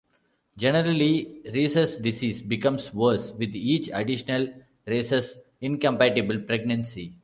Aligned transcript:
Generally 0.57 1.41
rhesus 1.53 1.97
disease 1.97 2.41
becomes 2.41 2.91
worse 2.91 3.33
with 3.33 3.53
each 3.55 3.87
additional 3.93 4.47
rhesus 4.87 5.37
incompatible 5.61 6.39
pregnancy. 6.41 7.13